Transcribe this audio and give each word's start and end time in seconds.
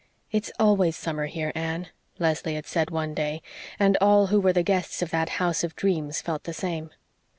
"It's 0.31 0.51
always 0.59 0.95
summer 0.95 1.27
here, 1.27 1.51
Anne," 1.53 1.89
Leslie 2.17 2.55
had 2.55 2.65
said 2.65 2.89
one 2.89 3.13
day; 3.13 3.43
and 3.77 3.97
all 4.01 4.25
who 4.33 4.39
were 4.41 4.51
the 4.51 4.63
guests 4.63 5.03
of 5.03 5.11
that 5.11 5.29
house 5.37 5.63
of 5.63 5.75
dreams 5.75 6.23
felt 6.23 6.45
the 6.45 6.55
same. 6.55 6.89